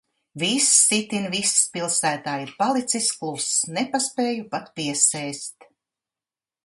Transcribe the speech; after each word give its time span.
Viss, 0.43 0.69
itin 0.95 1.27
viss 1.33 1.51
pilsētā 1.75 2.33
ir 2.45 2.55
palicis 2.63 3.11
kluss. 3.19 3.51
Nepaspēju 3.79 4.49
pat 4.57 4.73
piesēst. 4.81 5.73